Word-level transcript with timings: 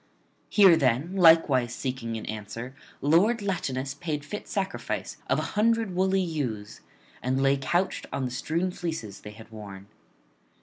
Here 0.49 0.75
then, 0.75 1.15
likewise 1.15 1.75
seeking 1.75 2.17
an 2.17 2.25
answer, 2.25 2.75
lord 3.01 3.43
Latinus 3.43 3.93
paid 3.93 4.25
fit 4.25 4.47
sacrifice 4.47 5.17
of 5.29 5.37
an 5.37 5.45
hundred 5.45 5.93
woolly 5.95 6.19
ewes, 6.23 6.81
and 7.21 7.37
[94 7.37 7.57
127]lay 7.59 7.61
couched 7.61 8.05
on 8.11 8.25
the 8.25 8.31
strewn 8.31 8.71
fleeces 8.71 9.19
they 9.21 9.29
had 9.29 9.51
worn. 9.51 9.85